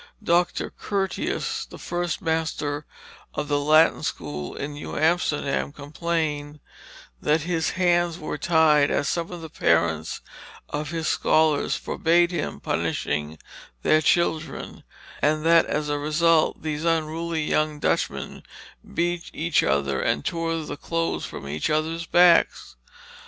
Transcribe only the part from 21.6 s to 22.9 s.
other's backs."